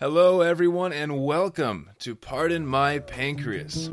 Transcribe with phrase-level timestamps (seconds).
[0.00, 3.90] Hello, everyone, and welcome to Pardon My Pancreas.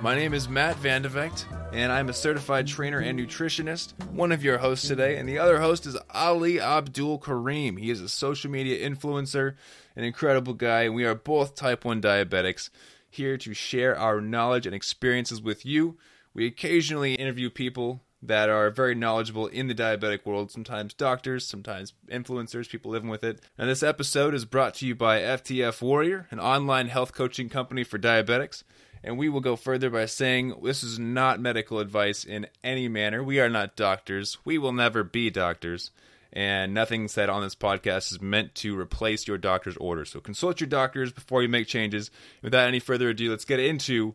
[0.00, 4.56] My name is Matt Vandevecht, and I'm a certified trainer and nutritionist, one of your
[4.56, 5.18] hosts today.
[5.18, 7.76] And the other host is Ali Abdul Karim.
[7.76, 9.56] He is a social media influencer,
[9.94, 12.70] an incredible guy, and we are both type 1 diabetics
[13.10, 15.98] here to share our knowledge and experiences with you.
[16.32, 21.92] We occasionally interview people that are very knowledgeable in the diabetic world, sometimes doctors, sometimes
[22.10, 23.40] influencers, people living with it.
[23.58, 27.84] And this episode is brought to you by FTF Warrior, an online health coaching company
[27.84, 28.62] for diabetics.
[29.02, 33.22] And we will go further by saying this is not medical advice in any manner.
[33.22, 34.38] We are not doctors.
[34.46, 35.90] We will never be doctors.
[36.32, 40.06] And nothing said on this podcast is meant to replace your doctor's order.
[40.06, 42.10] So consult your doctors before you make changes.
[42.42, 44.14] Without any further ado, let's get into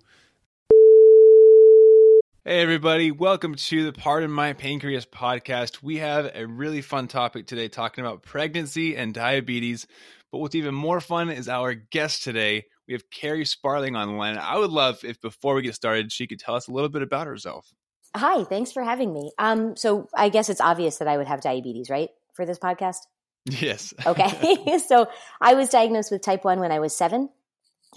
[2.45, 5.83] Hey, everybody, welcome to the Pardon My Pancreas podcast.
[5.83, 9.85] We have a really fun topic today talking about pregnancy and diabetes.
[10.31, 12.67] But what's even more fun is our guest today.
[12.87, 14.37] We have Kerri Sparling on the line.
[14.37, 17.01] I would love if before we get started, she could tell us a little bit
[17.01, 17.73] about herself.
[18.15, 19.33] Hi, thanks for having me.
[19.37, 22.99] Um, so I guess it's obvious that I would have diabetes, right, for this podcast?
[23.47, 23.93] Yes.
[24.05, 24.79] okay.
[24.87, 25.09] so
[25.41, 27.29] I was diagnosed with type 1 when I was seven,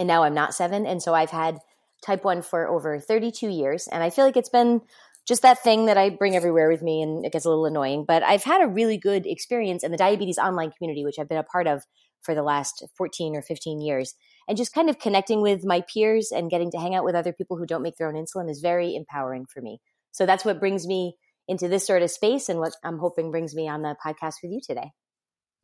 [0.00, 0.84] and now I'm not seven.
[0.84, 1.60] And so I've had
[2.04, 3.88] type 1 for over 32 years.
[3.88, 4.80] And I feel like it's been
[5.26, 8.04] just that thing that I bring everywhere with me and it gets a little annoying.
[8.06, 11.38] But I've had a really good experience in the diabetes online community, which I've been
[11.38, 11.84] a part of
[12.22, 14.14] for the last 14 or 15 years.
[14.48, 17.32] And just kind of connecting with my peers and getting to hang out with other
[17.32, 19.80] people who don't make their own insulin is very empowering for me.
[20.10, 21.16] So that's what brings me
[21.48, 24.52] into this sort of space and what I'm hoping brings me on the podcast with
[24.52, 24.90] you today.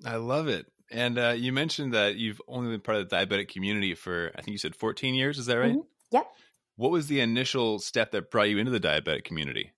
[0.05, 0.66] I love it.
[0.91, 4.41] And uh, you mentioned that you've only been part of the diabetic community for, I
[4.41, 5.39] think you said 14 years.
[5.39, 5.72] Is that right?
[5.72, 5.81] Mm-hmm.
[6.12, 6.27] Yep.
[6.77, 9.73] What was the initial step that brought you into the diabetic community?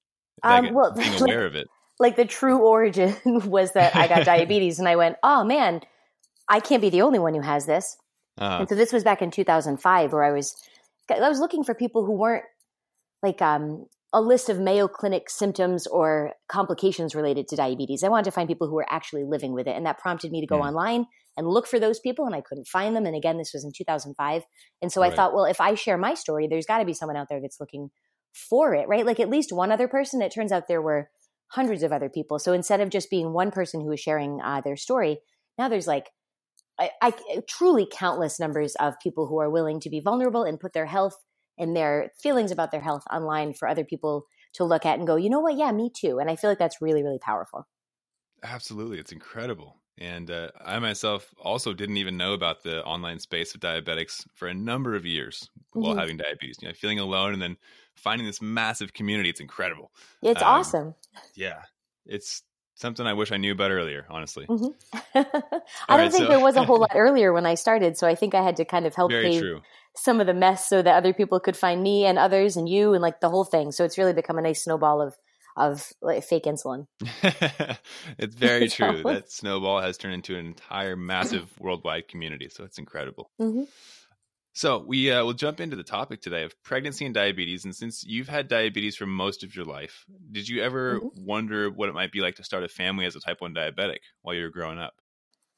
[0.45, 1.69] Like um, well, being aware of it.
[1.99, 5.81] Like the true origin was that I got diabetes, and I went, "Oh man,
[6.49, 7.97] I can't be the only one who has this."
[8.39, 8.61] Uh-huh.
[8.61, 10.57] And so this was back in 2005, where I was
[11.11, 12.45] I was looking for people who weren't
[13.23, 18.03] like um, a list of Mayo Clinic symptoms or complications related to diabetes.
[18.03, 20.41] I wanted to find people who were actually living with it, and that prompted me
[20.41, 20.67] to go mm.
[20.67, 21.07] online
[21.41, 23.07] and look for those people and I couldn't find them.
[23.07, 24.43] And again, this was in 2005.
[24.83, 25.11] And so right.
[25.11, 27.41] I thought, well, if I share my story, there's got to be someone out there
[27.41, 27.91] that's looking
[28.35, 29.07] for it, right?
[29.07, 30.21] Like at least one other person.
[30.21, 31.09] It turns out there were
[31.49, 32.39] hundreds of other people.
[32.39, 35.19] So instead of just being one person who was sharing uh, their story,
[35.59, 36.11] now there's like
[36.79, 37.13] I, I,
[37.49, 41.17] truly countless numbers of people who are willing to be vulnerable and put their health
[41.59, 45.17] and their feelings about their health online for other people to look at and go,
[45.17, 45.57] you know what?
[45.57, 46.19] Yeah, me too.
[46.19, 47.67] And I feel like that's really, really powerful.
[48.43, 48.99] Absolutely.
[48.99, 49.80] It's incredible.
[50.01, 54.49] And uh, I myself also didn't even know about the online space of diabetics for
[54.49, 55.83] a number of years mm-hmm.
[55.83, 56.57] while having diabetes.
[56.63, 57.59] You know, feeling alone and then
[57.97, 59.29] finding this massive community.
[59.29, 59.93] It's incredible.
[60.23, 60.95] It's um, awesome.
[61.35, 61.63] Yeah.
[62.07, 62.43] It's
[62.77, 64.47] something I wish I knew about earlier, honestly.
[64.47, 64.69] Mm-hmm.
[65.15, 65.31] I don't
[65.89, 66.29] right, think so.
[66.29, 67.99] there was a whole lot earlier when I started.
[67.99, 69.61] So I think I had to kind of help Very pave true.
[69.97, 72.95] some of the mess so that other people could find me and others and you
[72.95, 73.71] and like the whole thing.
[73.71, 75.15] So it's really become a nice snowball of
[75.57, 76.87] of like, fake insulin.
[78.19, 79.03] it's very true.
[79.05, 82.49] that snowball has turned into an entire massive worldwide community.
[82.49, 83.31] So it's incredible.
[83.41, 83.65] Mm-hmm.
[84.53, 87.65] So we uh, will jump into the topic today of pregnancy and diabetes.
[87.65, 91.25] And since you've had diabetes for most of your life, did you ever mm-hmm.
[91.25, 94.01] wonder what it might be like to start a family as a type one diabetic
[94.23, 94.95] while you were growing up?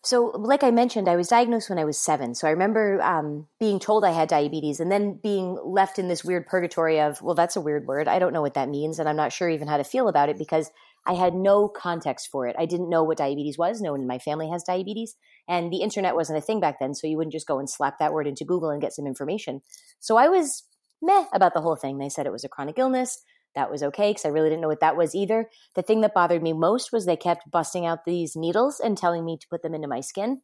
[0.05, 2.35] So, like I mentioned, I was diagnosed when I was seven.
[2.35, 6.25] So I remember um, being told I had diabetes and then being left in this
[6.25, 8.09] weird purgatory of, well, that's a weird word.
[8.09, 8.99] I don't know what that means.
[8.99, 10.73] And I'm not sure even how to feel about it because
[11.07, 12.57] I had no context for it.
[12.59, 13.81] I didn't know what diabetes was.
[13.81, 15.15] No one in my family has diabetes.
[15.49, 16.95] And the internet wasn't a thing back then.
[16.95, 19.63] So you wouldn't just go and slap that word into Google and get some information.
[20.01, 20.65] So I was
[21.01, 21.99] meh about the whole thing.
[21.99, 23.23] They said it was a chronic illness
[23.55, 25.49] that was okay because I really didn't know what that was either.
[25.75, 29.25] The thing that bothered me most was they kept busting out these needles and telling
[29.25, 30.41] me to put them into my skin.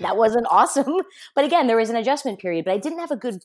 [0.00, 0.96] That wasn't awesome.
[1.34, 3.42] But again, there was an adjustment period, but I didn't have a good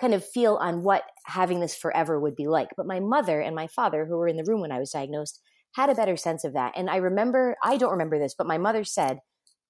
[0.00, 2.68] kind of feel on what having this forever would be like.
[2.76, 5.40] But my mother and my father, who were in the room when I was diagnosed,
[5.74, 6.74] had a better sense of that.
[6.76, 9.18] And I remember, I don't remember this, but my mother said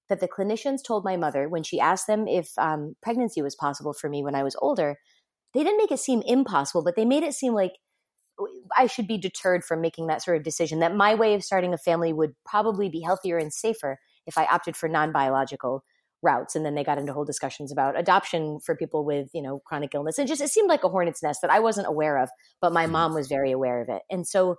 [0.07, 3.93] that the clinicians told my mother when she asked them if um, pregnancy was possible
[3.93, 4.97] for me when I was older,
[5.53, 7.73] they didn't make it seem impossible, but they made it seem like
[8.77, 10.79] I should be deterred from making that sort of decision.
[10.79, 14.45] That my way of starting a family would probably be healthier and safer if I
[14.45, 15.83] opted for non biological
[16.21, 16.55] routes.
[16.55, 19.95] And then they got into whole discussions about adoption for people with, you know, chronic
[19.95, 20.17] illness.
[20.17, 22.29] And just it seemed like a hornet's nest that I wasn't aware of,
[22.61, 24.01] but my mom was very aware of it.
[24.09, 24.55] And so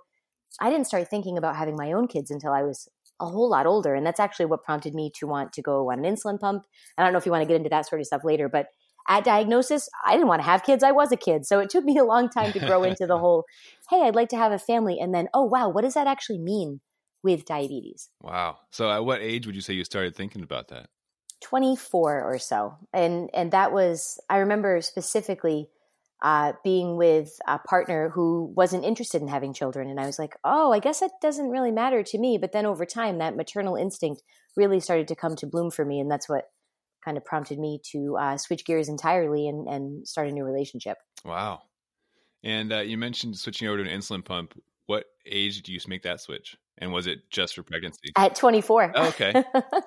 [0.59, 2.89] I didn't start thinking about having my own kids until I was
[3.19, 3.93] a whole lot older.
[3.93, 6.63] And that's actually what prompted me to want to go on an insulin pump.
[6.97, 8.67] I don't know if you want to get into that sort of stuff later, but
[9.07, 10.83] at diagnosis, I didn't want to have kids.
[10.83, 11.45] I was a kid.
[11.45, 13.45] So it took me a long time to grow into the whole,
[13.89, 14.99] hey, I'd like to have a family.
[14.99, 16.81] And then, oh, wow, what does that actually mean?
[17.23, 18.09] with diabetes.
[18.21, 18.57] Wow.
[18.71, 20.89] So at what age would you say you started thinking about that?
[21.41, 22.77] 24 or so.
[22.93, 25.69] And and that was I remember specifically
[26.21, 29.89] uh, being with a partner who wasn't interested in having children.
[29.89, 32.37] And I was like, oh, I guess that doesn't really matter to me.
[32.37, 34.21] But then over time, that maternal instinct
[34.55, 35.99] really started to come to bloom for me.
[35.99, 36.51] And that's what
[37.03, 40.97] kind of prompted me to uh, switch gears entirely and, and start a new relationship.
[41.25, 41.61] Wow.
[42.43, 44.59] And uh, you mentioned switching over to an insulin pump.
[44.87, 46.57] What age did you make that switch?
[46.77, 48.11] And was it just for pregnancy?
[48.15, 48.93] At 24.
[48.95, 49.43] Oh, okay.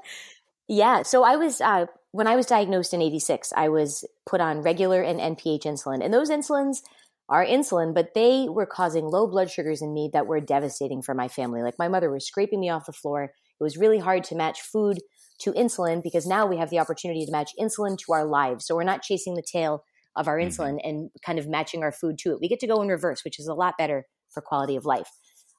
[0.69, 1.02] yeah.
[1.02, 5.02] So I was, uh, when I was diagnosed in 86, I was put on regular
[5.02, 6.02] and NPH insulin.
[6.05, 6.82] And those insulins
[7.28, 11.14] are insulin, but they were causing low blood sugars in me that were devastating for
[11.14, 11.62] my family.
[11.62, 13.32] Like my mother was scraping me off the floor.
[13.60, 14.98] It was really hard to match food
[15.40, 18.66] to insulin because now we have the opportunity to match insulin to our lives.
[18.66, 19.84] So we're not chasing the tail
[20.16, 20.48] of our mm-hmm.
[20.48, 22.38] insulin and kind of matching our food to it.
[22.40, 25.08] We get to go in reverse, which is a lot better for quality of life.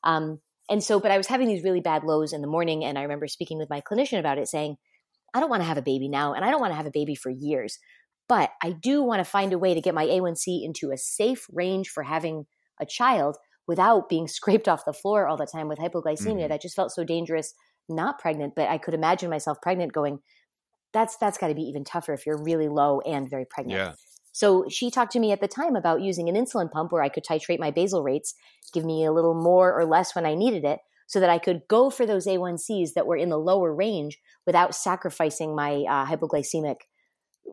[0.04, 0.40] Um,
[0.70, 3.04] and so, but I was having these really bad lows in the morning, and I
[3.04, 4.78] remember speaking with my clinician about it, saying,
[5.34, 6.92] I don't want to have a baby now, and I don't want to have a
[6.92, 7.78] baby for years,
[8.28, 11.46] but I do want to find a way to get my A1C into a safe
[11.52, 12.46] range for having
[12.80, 13.38] a child
[13.68, 16.18] without being scraped off the floor all the time with hypoglycemia.
[16.18, 16.48] Mm-hmm.
[16.48, 17.54] That just felt so dangerous
[17.90, 20.20] not pregnant, but I could imagine myself pregnant going,
[20.94, 23.80] that's that's got to be even tougher if you're really low and very pregnant.
[23.80, 23.94] Yeah.
[24.32, 27.10] So she talked to me at the time about using an insulin pump where I
[27.10, 28.36] could titrate my basal rates,
[28.74, 31.62] give me a little more or less when I needed it, so that I could
[31.70, 36.78] go for those A1Cs that were in the lower range without sacrificing my uh, hypoglycemic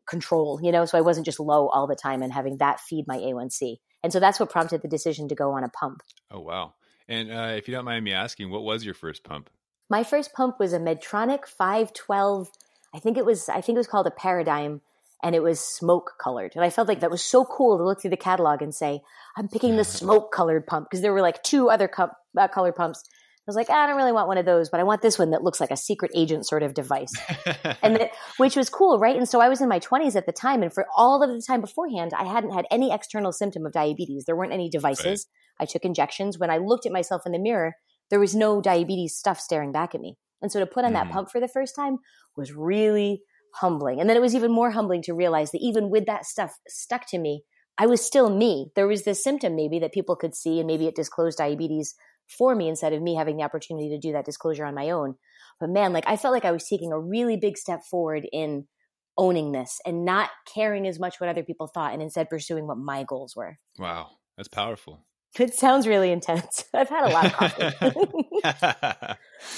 [0.08, 3.06] control, you know, so I wasn't just low all the time and having that feed
[3.06, 3.76] my A1C.
[4.02, 6.02] And so that's what prompted the decision to go on a pump.
[6.30, 6.74] Oh, wow.
[7.08, 9.50] And uh, if you don't mind me asking, what was your first pump?
[9.92, 12.48] My first pump was a Medtronic 512.
[12.94, 14.80] I think it was I think it was called a Paradigm
[15.22, 16.52] and it was smoke colored.
[16.54, 19.02] And I felt like that was so cool to look through the catalog and say,
[19.36, 22.74] I'm picking the smoke colored pump because there were like two other cup, uh, colored
[22.74, 23.04] pumps.
[23.06, 25.32] I was like, I don't really want one of those, but I want this one
[25.32, 27.12] that looks like a secret agent sort of device.
[27.82, 29.16] and that, which was cool, right?
[29.16, 30.62] And so I was in my 20s at the time.
[30.62, 34.24] And for all of the time beforehand, I hadn't had any external symptom of diabetes.
[34.24, 35.26] There weren't any devices.
[35.60, 35.64] Right.
[35.64, 36.38] I took injections.
[36.38, 37.74] When I looked at myself in the mirror,
[38.12, 40.18] there was no diabetes stuff staring back at me.
[40.42, 40.94] And so to put on mm.
[40.94, 41.96] that pump for the first time
[42.36, 43.22] was really
[43.54, 44.00] humbling.
[44.00, 47.08] And then it was even more humbling to realize that even with that stuff stuck
[47.08, 47.42] to me,
[47.78, 48.70] I was still me.
[48.76, 51.94] There was this symptom maybe that people could see, and maybe it disclosed diabetes
[52.28, 55.14] for me instead of me having the opportunity to do that disclosure on my own.
[55.58, 58.66] But man, like I felt like I was taking a really big step forward in
[59.16, 62.76] owning this and not caring as much what other people thought and instead pursuing what
[62.76, 63.56] my goals were.
[63.78, 65.06] Wow, that's powerful.
[65.38, 66.64] It sounds really intense.
[66.74, 67.64] I've had a lot of coffee.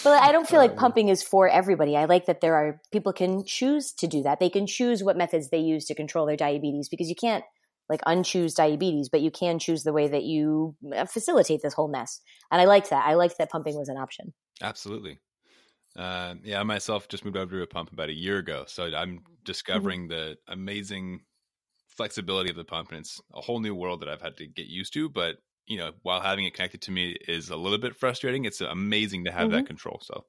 [0.05, 1.97] but I don't feel like pumping is for everybody.
[1.97, 4.38] I like that there are people can choose to do that.
[4.38, 7.44] They can choose what methods they use to control their diabetes because you can't
[7.88, 11.88] like unchoose diabetes, but you can choose the way that you uh, facilitate this whole
[11.88, 12.21] mess.
[12.50, 13.05] And I liked that.
[13.06, 14.32] I liked that pumping was an option.
[14.62, 15.19] Absolutely.
[15.97, 18.85] Uh, yeah, I myself just moved over to a pump about a year ago, so
[18.85, 19.35] I'm mm-hmm.
[19.44, 20.17] discovering mm-hmm.
[20.19, 21.21] the amazing
[21.88, 24.67] flexibility of the pump, and it's a whole new world that I've had to get
[24.67, 25.09] used to.
[25.09, 28.61] But you know, while having it connected to me is a little bit frustrating, it's
[28.61, 29.52] amazing to have mm-hmm.
[29.52, 30.00] that control.
[30.02, 30.25] So,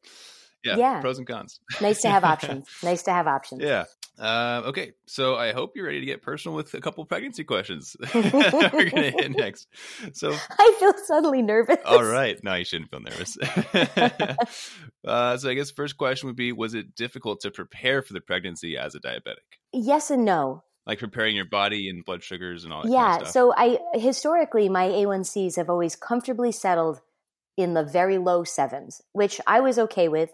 [0.63, 1.59] yeah, yeah, pros and cons.
[1.81, 2.67] nice to have options.
[2.83, 3.61] Nice to have options.
[3.61, 3.85] Yeah.
[4.17, 7.97] Uh, okay, so I hope you're ready to get personal with a couple pregnancy questions.
[8.13, 9.67] We're gonna hit next.
[10.13, 11.77] So I feel suddenly nervous.
[11.85, 13.37] All right, no, you shouldn't feel nervous.
[15.05, 18.21] uh, so I guess first question would be: Was it difficult to prepare for the
[18.21, 19.59] pregnancy as a diabetic?
[19.73, 23.21] Yes and no like preparing your body and blood sugars and all that yeah kind
[23.23, 27.01] of so i historically my a1cs have always comfortably settled
[27.57, 30.31] in the very low sevens which i was okay with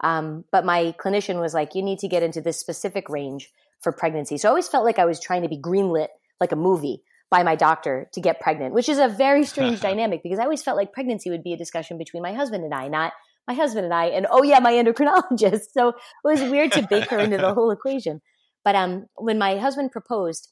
[0.00, 3.48] um, but my clinician was like you need to get into this specific range
[3.80, 4.36] for pregnancy.
[4.36, 6.08] So i always felt like i was trying to be greenlit
[6.40, 10.22] like a movie by my doctor to get pregnant which is a very strange dynamic
[10.22, 12.88] because i always felt like pregnancy would be a discussion between my husband and i
[12.88, 13.12] not
[13.46, 15.66] my husband and i and oh yeah my endocrinologist.
[15.72, 18.20] So it was weird to bake her into the whole equation
[18.64, 20.50] but um, when my husband proposed,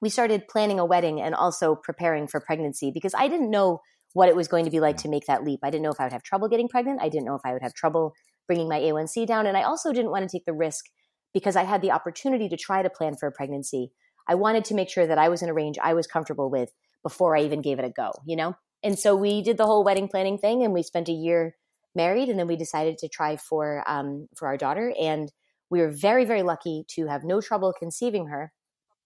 [0.00, 3.80] we started planning a wedding and also preparing for pregnancy because I didn't know
[4.12, 5.60] what it was going to be like to make that leap.
[5.62, 7.00] I didn't know if I would have trouble getting pregnant.
[7.02, 8.14] I didn't know if I would have trouble
[8.46, 9.46] bringing my A1C down.
[9.46, 10.86] And I also didn't want to take the risk
[11.32, 13.92] because I had the opportunity to try to plan for a pregnancy.
[14.28, 16.70] I wanted to make sure that I was in a range I was comfortable with
[17.02, 18.54] before I even gave it a go, you know?
[18.82, 21.54] And so we did the whole wedding planning thing and we spent a year
[21.94, 25.30] married and then we decided to try for um, for our daughter and
[25.70, 28.52] we were very, very lucky to have no trouble conceiving her.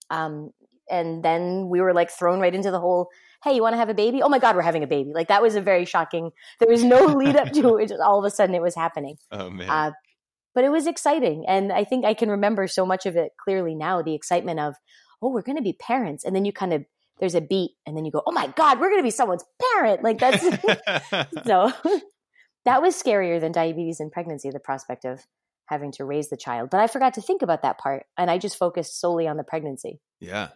[0.09, 0.51] Um,
[0.89, 3.09] and then we were like thrown right into the whole,
[3.43, 4.21] hey, you want to have a baby?
[4.21, 5.11] Oh my God, we're having a baby.
[5.13, 7.89] Like that was a very shocking, there was no lead up to it.
[7.89, 9.17] Just all of a sudden it was happening.
[9.31, 9.69] Oh man.
[9.69, 9.91] Uh,
[10.53, 11.45] but it was exciting.
[11.47, 14.75] And I think I can remember so much of it clearly now the excitement of,
[15.21, 16.23] oh, we're going to be parents.
[16.23, 16.85] And then you kind of,
[17.19, 19.43] there's a beat and then you go, oh my God, we're going to be someone's
[19.73, 20.01] parent.
[20.01, 20.41] Like that's
[21.45, 21.71] so
[22.63, 25.25] that was scarier than diabetes and pregnancy, the prospect of
[25.65, 26.69] having to raise the child.
[26.69, 29.43] But I forgot to think about that part, and I just focused solely on the
[29.43, 29.99] pregnancy.
[30.19, 30.49] Yeah,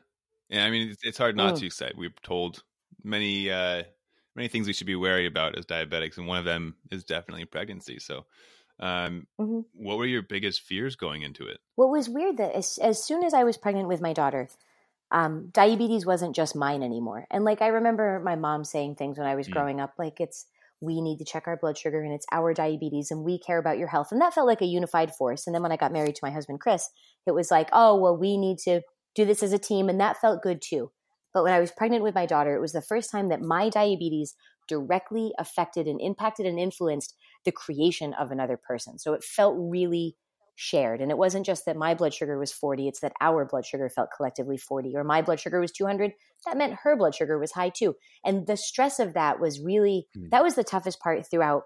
[0.50, 0.66] yeah.
[0.66, 1.60] I mean, it's, hard not mm.
[1.60, 1.92] to say.
[1.96, 2.64] We're told
[3.04, 3.84] many uh,
[4.36, 7.46] many things we should be wary about as diabetics, and one of them is definitely
[7.46, 8.00] pregnancy.
[8.00, 8.26] So,
[8.80, 9.62] um, mm-hmm.
[9.74, 11.60] what were your biggest fears going into it?
[11.76, 14.48] What was weird that as, as soon as I was pregnant with my daughter,
[15.12, 17.26] um, diabetes wasn't just mine anymore.
[17.32, 19.52] And like I remember my mom saying things when I was mm.
[19.52, 20.46] growing up, like it's
[20.82, 23.78] we need to check our blood sugar and it's our diabetes and we care about
[23.78, 24.12] your health.
[24.12, 25.46] And that felt like a unified force.
[25.46, 26.90] And then when I got married to my husband, Chris,
[27.26, 28.82] it was like, oh, well, we need to
[29.16, 29.90] do this as a team.
[29.90, 30.92] And that felt good too.
[31.34, 33.70] But when I was pregnant with my daughter, it was the first time that my
[33.70, 34.36] diabetes
[34.68, 39.00] directly affected and impacted and influenced the creation of another person.
[39.00, 40.16] So it felt really
[40.60, 41.00] shared.
[41.00, 43.88] And it wasn't just that my blood sugar was 40, it's that our blood sugar
[43.88, 46.12] felt collectively 40, or my blood sugar was 200.
[46.46, 47.96] That meant her blood sugar was high too.
[48.26, 50.30] And the stress of that was really, mm.
[50.32, 51.64] that was the toughest part throughout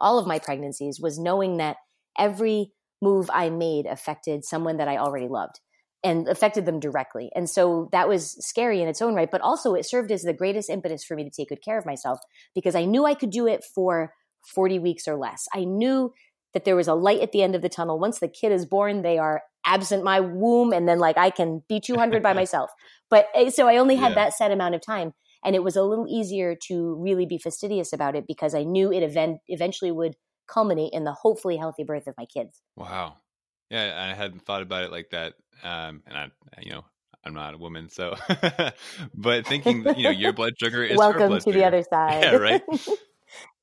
[0.00, 1.76] all of my pregnancies, was knowing that
[2.18, 5.60] every move I made affected someone that I already loved
[6.02, 7.30] and affected them directly.
[7.34, 10.32] And so that was scary in its own right, but also it served as the
[10.32, 12.18] greatest impetus for me to take good care of myself
[12.54, 14.14] because I knew I could do it for
[14.54, 15.46] 40 weeks or less.
[15.52, 16.14] I knew
[16.56, 17.98] that there was a light at the end of the tunnel.
[17.98, 21.62] Once the kid is born, they are absent my womb, and then like I can
[21.68, 22.70] be 200 by myself.
[23.10, 24.14] But eh, so I only had yeah.
[24.14, 25.12] that set amount of time.
[25.44, 28.90] And it was a little easier to really be fastidious about it because I knew
[28.90, 30.16] it event- eventually would
[30.48, 32.62] culminate in the hopefully healthy birth of my kids.
[32.74, 33.16] Wow.
[33.68, 35.34] Yeah, I hadn't thought about it like that.
[35.62, 36.30] Um, and I,
[36.62, 36.86] you know,
[37.22, 38.14] I'm not a woman, so,
[39.14, 41.58] but thinking, you know, your blood sugar is welcome to sugar.
[41.58, 42.22] the other side.
[42.22, 42.62] Yeah, right.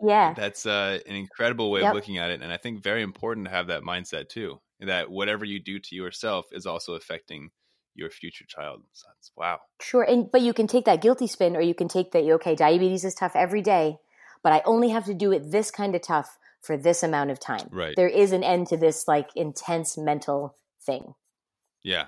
[0.01, 0.33] Yeah.
[0.33, 1.89] That's uh, an incredible way yep.
[1.89, 2.41] of looking at it.
[2.41, 5.95] And I think very important to have that mindset too, that whatever you do to
[5.95, 7.51] yourself is also affecting
[7.95, 8.81] your future child.
[8.93, 9.59] So that's wow.
[9.81, 10.03] Sure.
[10.03, 13.05] And, but you can take that guilty spin or you can take that, okay, diabetes
[13.05, 13.97] is tough every day,
[14.43, 17.39] but I only have to do it this kind of tough for this amount of
[17.39, 17.67] time.
[17.71, 17.93] Right.
[17.95, 21.13] There is an end to this like intense mental thing.
[21.83, 22.07] Yeah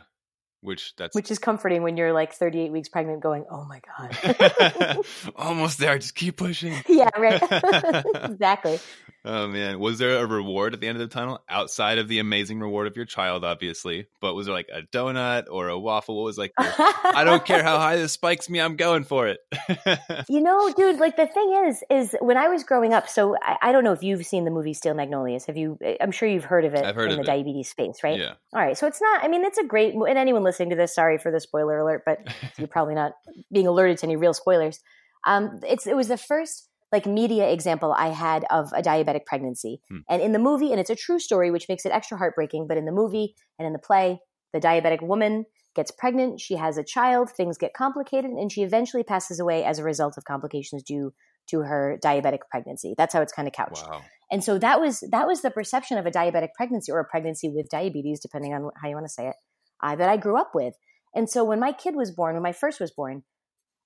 [0.66, 5.00] which that's which is comforting when you're like 38 weeks pregnant going oh my god.
[5.36, 6.74] Almost there just keep pushing.
[6.88, 7.42] Yeah right.
[8.16, 8.80] Exactly
[9.26, 9.80] oh man.
[9.80, 11.44] Was there a reward at the end of the tunnel?
[11.50, 15.46] Outside of the amazing reward of your child obviously but was there like a donut
[15.50, 16.16] or a waffle?
[16.16, 19.40] What was like i don't care how high this spikes me i'm going for it.
[20.30, 23.58] You know dude like the thing is is when i was growing up so I,
[23.62, 25.46] I, don't know if you've seen the movie steel magnolias.
[25.46, 27.28] Have you i'm sure you've heard of it I've heard in the it.
[27.28, 28.20] diabetes space right?
[28.20, 28.34] Yeah.
[28.54, 30.94] All right so it's not i mean it's a great and anyone listening to this
[30.94, 32.20] sorry for the spoiler alert but
[32.58, 33.14] you're probably not
[33.52, 34.80] being alerted to any real spoilers.
[35.26, 39.82] Um, it's it was the first like media example I had of a diabetic pregnancy.
[39.90, 39.98] Hmm.
[40.10, 42.78] And in the movie, and it's a true story, which makes it extra heartbreaking, but
[42.78, 44.20] in the movie and in the play,
[44.54, 45.44] the diabetic woman
[45.76, 49.78] gets pregnant, she has a child, things get complicated, and she eventually passes away as
[49.78, 51.12] a result of complications due
[51.50, 52.96] to her diabetic pregnancy.
[52.98, 53.86] That's how it's kind of couched.
[53.86, 54.02] Wow.
[54.32, 57.50] And so that was that was the perception of a diabetic pregnancy or a pregnancy
[57.50, 59.36] with diabetes, depending on how you want to say it,
[59.84, 60.76] uh, that I grew up with.
[61.14, 63.24] And so when my kid was born, when my first was born,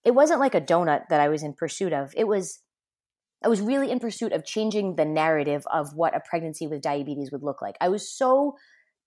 [0.05, 2.13] it wasn't like a donut that I was in pursuit of.
[2.15, 2.59] It was
[3.43, 7.31] I was really in pursuit of changing the narrative of what a pregnancy with diabetes
[7.31, 7.75] would look like.
[7.79, 8.55] I was so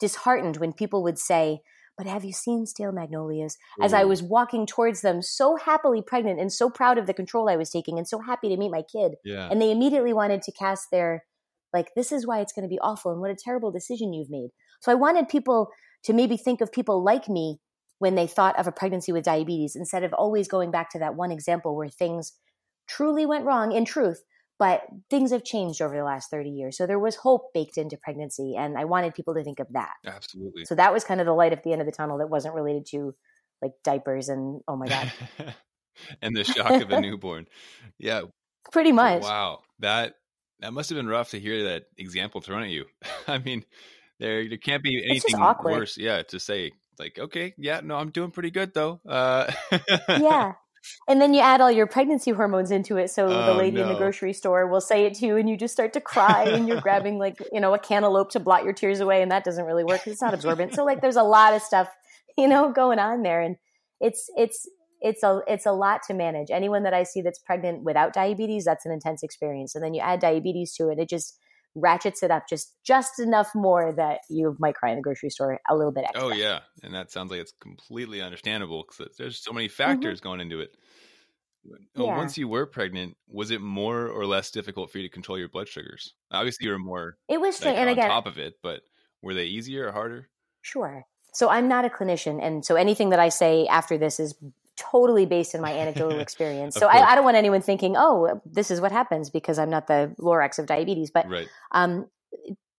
[0.01, 1.61] disheartened when people would say,
[1.99, 3.59] but have you seen steel magnolias?
[3.81, 4.09] As I mm-hmm.
[4.09, 7.71] was walking towards them, so happily pregnant and so proud of the control I was
[7.71, 9.17] taking and so happy to meet my kid.
[9.25, 9.49] Yeah.
[9.51, 11.25] And they immediately wanted to cast their,
[11.75, 14.31] like, this is why it's going to be awful and what a terrible decision you've
[14.31, 14.49] made.
[14.81, 15.69] So I wanted people
[16.05, 17.61] to maybe think of people like me
[17.99, 21.15] when they thought of a pregnancy with diabetes instead of always going back to that
[21.15, 22.33] one example where things
[22.89, 24.23] truly went wrong in truth,
[24.59, 26.77] but things have changed over the last 30 years.
[26.77, 29.95] So there was hope baked into pregnancy, and I wanted people to think of that.
[30.07, 30.65] Absolutely.
[30.65, 32.55] So that was kind of the light at the end of the tunnel that wasn't
[32.55, 33.15] related to
[33.61, 35.12] like diapers and oh my God.
[36.23, 37.47] and the shock of a newborn.
[37.99, 38.23] Yeah.
[38.73, 39.23] Pretty much.
[39.23, 39.61] Wow.
[39.81, 40.15] That
[40.61, 42.85] that must have been rough to hear that example thrown at you.
[43.27, 43.65] I mean,
[44.19, 48.31] there there can't be anything worse, yeah, to say like, okay, yeah, no, I'm doing
[48.31, 49.01] pretty good though.
[49.09, 49.51] Uh,
[50.09, 50.53] yeah.
[51.09, 53.11] And then you add all your pregnancy hormones into it.
[53.11, 53.85] So oh, the lady no.
[53.85, 56.45] in the grocery store will say it to you and you just start to cry
[56.45, 59.23] and you're grabbing like, you know, a cantaloupe to blot your tears away.
[59.23, 60.75] And that doesn't really work because it's not absorbent.
[60.75, 61.89] So like there's a lot of stuff,
[62.37, 63.41] you know, going on there.
[63.41, 63.57] And
[64.01, 64.69] it's, it's,
[65.01, 66.51] it's a, it's a lot to manage.
[66.51, 69.75] Anyone that I see that's pregnant without diabetes, that's an intense experience.
[69.75, 70.99] And then you add diabetes to it.
[70.99, 71.39] It just,
[71.75, 75.59] ratchets it up just just enough more that you might cry in the grocery store
[75.69, 76.25] a little bit extra.
[76.25, 80.29] Oh yeah, and that sounds like it's completely understandable because there's so many factors mm-hmm.
[80.29, 80.76] going into it.
[81.97, 82.17] Oh, yeah.
[82.17, 85.49] Once you were pregnant, was it more or less difficult for you to control your
[85.49, 86.14] blood sugars?
[86.33, 87.17] Obviously, you were more.
[87.29, 88.83] It was like, and on again, top of it, but
[89.23, 90.29] were they easier or harder?
[90.61, 91.07] Sure.
[91.33, 94.35] So I'm not a clinician, and so anything that I say after this is
[94.76, 96.75] totally based on my anecdotal experience.
[96.75, 99.87] so I, I, don't want anyone thinking, oh, this is what happens because I'm not
[99.87, 101.11] the Lorax of diabetes.
[101.11, 101.49] But right.
[101.73, 102.07] um,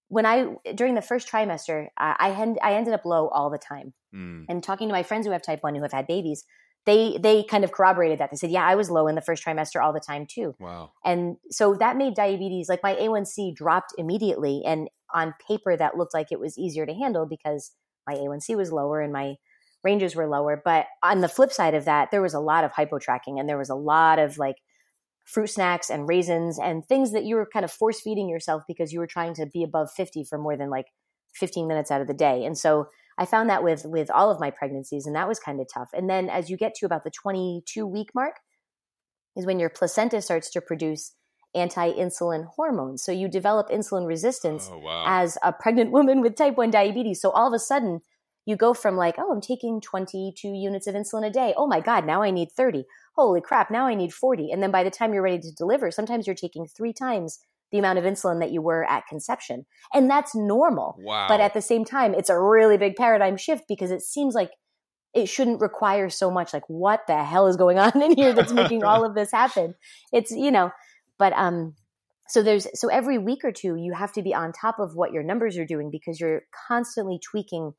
[0.07, 3.93] when I during the first trimester, I I, I ended up low all the time.
[4.13, 4.45] Mm.
[4.50, 6.45] And talking to my friends who have type one who have had babies,
[6.85, 8.29] they they kind of corroborated that.
[8.31, 10.91] They said, "Yeah, I was low in the first trimester all the time too." Wow.
[11.03, 16.13] And so that made diabetes like my A1C dropped immediately and on paper that looked
[16.13, 17.71] like it was easier to handle because
[18.07, 19.35] my A1C was lower and my
[19.83, 20.61] ranges were lower.
[20.63, 23.47] But on the flip side of that, there was a lot of hypo tracking and
[23.47, 24.55] there was a lot of like
[25.25, 28.91] fruit snacks and raisins and things that you were kind of force feeding yourself because
[28.91, 30.87] you were trying to be above 50 for more than like
[31.35, 32.45] 15 minutes out of the day.
[32.45, 32.87] And so
[33.17, 35.89] I found that with with all of my pregnancies and that was kind of tough.
[35.93, 38.35] And then as you get to about the 22 week mark
[39.35, 41.13] is when your placenta starts to produce
[41.55, 43.03] anti-insulin hormones.
[43.03, 45.05] So you develop insulin resistance oh, wow.
[45.07, 47.21] as a pregnant woman with type 1 diabetes.
[47.21, 48.01] So all of a sudden
[48.45, 51.53] you go from like, oh, I'm taking 22 units of insulin a day.
[51.55, 52.85] Oh my God, now I need 30.
[53.15, 54.51] Holy crap, now I need 40.
[54.51, 57.39] And then by the time you're ready to deliver, sometimes you're taking three times
[57.71, 59.65] the amount of insulin that you were at conception.
[59.93, 60.95] And that's normal.
[61.00, 61.27] Wow.
[61.27, 64.51] But at the same time, it's a really big paradigm shift because it seems like
[65.13, 66.53] it shouldn't require so much.
[66.53, 69.75] Like, what the hell is going on in here that's making all of this happen?
[70.12, 70.71] It's, you know,
[71.17, 71.75] but, um,
[72.27, 75.12] so there's so every week or two you have to be on top of what
[75.12, 77.73] your numbers are doing because you're constantly tweaking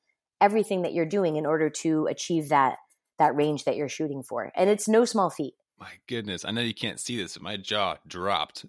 [0.44, 2.76] everything that you're doing in order to achieve that
[3.18, 4.50] that range that you're shooting for.
[4.54, 5.54] And it's no small feat.
[5.78, 6.44] My goodness.
[6.44, 8.66] I know you can't see this, but my jaw dropped.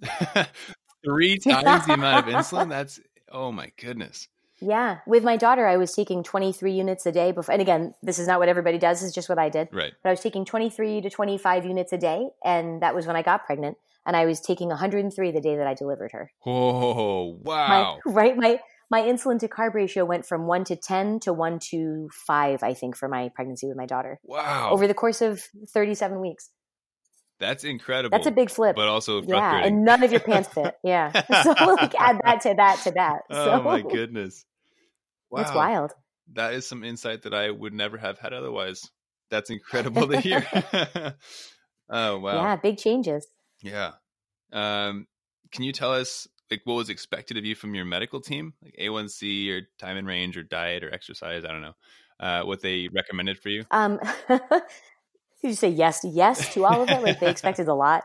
[1.05, 2.69] Three times the amount of insulin?
[2.69, 2.99] That's
[3.31, 4.27] oh my goodness.
[4.61, 4.99] Yeah.
[5.05, 7.51] With my daughter, I was taking 23 units a day before.
[7.51, 9.67] And again, this is not what everybody does, it's just what I did.
[9.71, 9.91] Right.
[10.01, 12.29] But I was taking 23 to 25 units a day.
[12.43, 13.77] And that was when I got pregnant.
[14.05, 16.31] And I was taking 103 the day that I delivered her.
[16.45, 17.99] Oh, wow.
[18.05, 18.37] My, right.
[18.37, 22.63] My, my insulin to carb ratio went from one to 10 to one to five,
[22.63, 24.19] I think, for my pregnancy with my daughter.
[24.23, 24.69] Wow.
[24.71, 26.49] Over the course of 37 weeks.
[27.39, 28.17] That's incredible.
[28.17, 28.75] That's a big flip.
[28.75, 30.75] But also Yeah, and none of your pants fit.
[30.83, 31.11] Yeah.
[31.43, 33.21] so like add that to that to that.
[33.29, 34.45] So, oh my goodness.
[35.29, 35.41] Wow.
[35.41, 35.91] It's wild.
[36.33, 38.89] That is some insight that I would never have had otherwise.
[39.29, 40.45] That's incredible to hear.
[41.89, 42.35] oh wow.
[42.35, 43.27] Yeah, big changes.
[43.61, 43.93] Yeah.
[44.53, 45.07] Um,
[45.51, 48.75] can you tell us like what was expected of you from your medical team, like
[48.79, 51.43] A1C or time in range or diet or exercise?
[51.45, 51.73] I don't know.
[52.19, 53.65] Uh, what they recommended for you?
[53.71, 54.41] Um, did
[55.41, 57.03] you say yes, yes to all of it?
[57.03, 58.03] Like they expected a lot.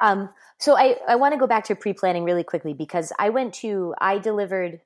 [0.00, 3.52] Um, so I, I want to go back to pre-planning really quickly because I went
[3.54, 4.80] to, I delivered,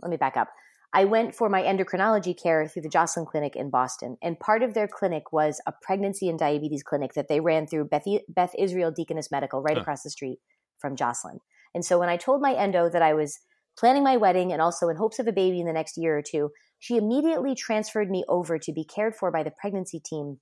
[0.00, 0.48] let me back up.
[0.94, 4.16] I went for my endocrinology care through the Joslin Clinic in Boston.
[4.22, 7.84] And part of their clinic was a pregnancy and diabetes clinic that they ran through
[7.86, 9.82] Beth, Beth Israel Deaconess Medical right huh.
[9.82, 10.38] across the street
[10.78, 11.40] from Joslin.
[11.78, 13.38] And so when I told my endo that I was
[13.78, 16.22] planning my wedding and also in hopes of a baby in the next year or
[16.22, 20.40] two, she immediately transferred me over to be cared for by the pregnancy team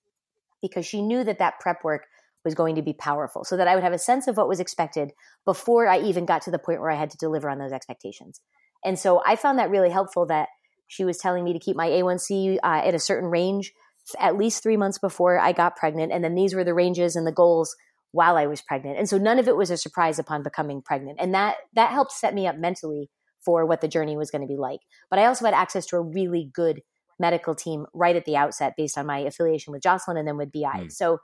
[0.62, 2.06] because she knew that that prep work
[2.42, 4.60] was going to be powerful so that I would have a sense of what was
[4.60, 5.12] expected
[5.44, 8.40] before I even got to the point where I had to deliver on those expectations.
[8.82, 10.48] And so I found that really helpful that
[10.86, 13.74] she was telling me to keep my A1C uh, at a certain range
[14.18, 16.12] at least three months before I got pregnant.
[16.12, 17.76] And then these were the ranges and the goals
[18.16, 18.98] while I was pregnant.
[18.98, 21.18] And so none of it was a surprise upon becoming pregnant.
[21.20, 23.10] And that that helped set me up mentally
[23.44, 24.80] for what the journey was going to be like.
[25.10, 26.80] But I also had access to a really good
[27.20, 30.50] medical team right at the outset based on my affiliation with Joslin and then with
[30.50, 30.60] BI.
[30.62, 30.92] Mm.
[30.92, 31.18] So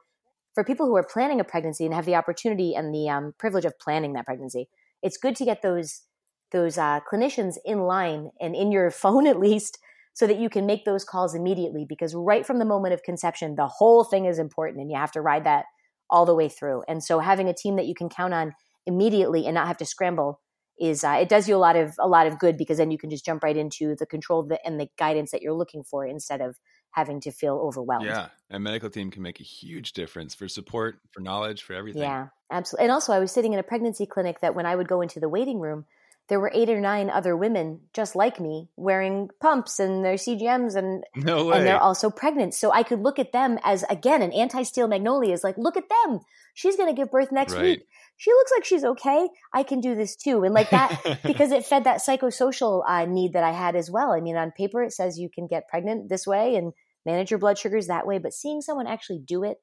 [0.55, 3.65] for people who are planning a pregnancy and have the opportunity and the um, privilege
[3.65, 4.69] of planning that pregnancy,
[5.03, 6.03] it's good to get those
[6.53, 9.79] those uh, clinicians in line and in your phone at least
[10.15, 13.55] so that you can make those calls immediately because right from the moment of conception
[13.55, 15.65] the whole thing is important and you have to ride that
[16.13, 16.85] all the way through.
[16.87, 18.53] And so having a team that you can count on
[18.87, 20.41] immediately and not have to scramble
[20.79, 22.99] is uh, it does you a lot of a lot of good because then you
[22.99, 26.41] can just jump right into the control and the guidance that you're looking for instead
[26.41, 26.57] of
[26.91, 28.07] having to feel overwhelmed.
[28.07, 32.03] Yeah, a medical team can make a huge difference for support, for knowledge, for everything.
[32.03, 32.85] Yeah, absolutely.
[32.85, 35.21] And also, I was sitting in a pregnancy clinic that when I would go into
[35.21, 35.85] the waiting room,
[36.29, 40.77] there were eight or nine other women just like me wearing pumps and their CGMs
[40.77, 42.55] and no and they're also pregnant.
[42.55, 45.89] So I could look at them as again an anti-steel magnolia is like, look at
[45.89, 46.21] them.
[46.55, 47.63] She's gonna give birth next right.
[47.63, 47.87] week.
[48.17, 49.29] She looks like she's okay.
[49.53, 50.45] I can do this too.
[50.45, 54.13] And like that because it fed that psychosocial uh, need that I had as well.
[54.13, 56.73] I mean, on paper it says you can get pregnant this way and
[57.05, 59.59] manage your blood sugars that way, but seeing someone actually do it,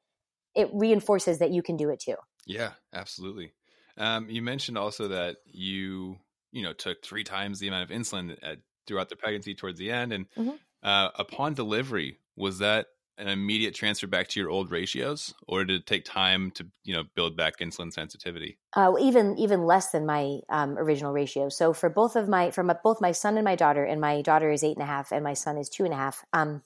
[0.56, 2.16] it reinforces that you can do it too.
[2.46, 3.54] Yeah, absolutely.
[3.98, 6.18] Um, you mentioned also that you
[6.52, 9.92] you know took three times the amount of insulin at, throughout the pregnancy towards the
[9.92, 10.52] end and mm-hmm.
[10.84, 12.88] uh, upon delivery was that
[13.20, 16.94] an immediate transfer back to your old ratios or did it take time to you
[16.94, 18.58] know build back insulin sensitivity?
[18.74, 21.50] Uh, even even less than my um, original ratio.
[21.50, 24.50] So for both of my from both my son and my daughter and my daughter
[24.50, 26.64] is eight and a half and my son is two and a half um,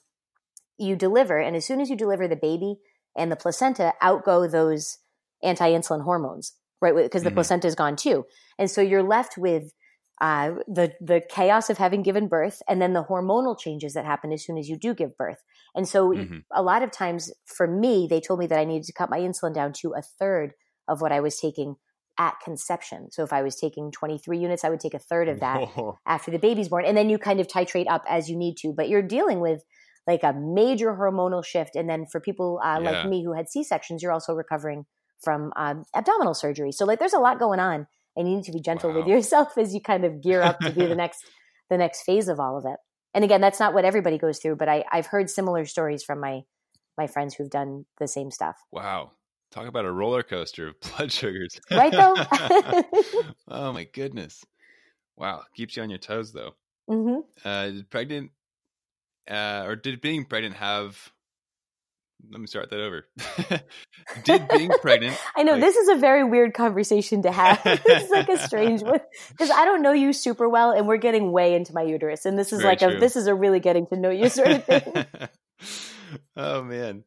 [0.78, 2.76] you deliver and as soon as you deliver the baby
[3.16, 4.98] and the placenta outgo those
[5.42, 6.94] anti-insulin hormones, right?
[6.94, 7.34] Because the Mhm.
[7.34, 8.24] placenta is gone too,
[8.58, 9.72] and so you're left with
[10.20, 14.32] uh, the the chaos of having given birth, and then the hormonal changes that happen
[14.32, 15.42] as soon as you do give birth.
[15.74, 16.44] And so, Mhm.
[16.52, 19.18] a lot of times, for me, they told me that I needed to cut my
[19.18, 20.54] insulin down to a third
[20.86, 21.76] of what I was taking
[22.16, 23.10] at conception.
[23.10, 25.98] So, if I was taking 23 units, I would take a third of that Whoa.
[26.06, 28.72] after the baby's born and then you kind of titrate up as you need to
[28.76, 29.62] but you're dealing with
[30.06, 32.80] like a major hormonal shift and then for people uh, Yeah.
[32.80, 34.84] like me who had c-sections you're also recovering
[35.24, 38.52] from um, abdominal surgery so like there's a lot going on and you need to
[38.52, 41.24] be gentle with yourself as you kind of gear up to do the next
[41.70, 42.76] the next phase of all of it
[43.14, 46.20] and again that's not what everybody goes through but I, i've heard similar stories from
[46.20, 46.42] my
[46.98, 49.12] my friends who've done the same stuff Wow.
[49.50, 51.60] Talk about a roller coaster of blood sugars.
[51.70, 52.14] Right, though?
[53.48, 54.44] oh my goodness.
[55.16, 55.42] Wow.
[55.54, 56.54] Keeps you on your toes though.
[56.88, 58.32] hmm Uh pregnant
[59.30, 61.12] uh or did being pregnant have
[62.30, 63.06] let me start that over.
[64.24, 67.60] did being pregnant I know Like- this is a very weird conversation to have.
[67.64, 71.32] it's like a strange one because I don't know you super well, and we're getting
[71.32, 73.96] way into my uterus, and this is like a this is a really getting to
[73.96, 75.06] know you sort of thing.
[76.36, 77.04] oh man.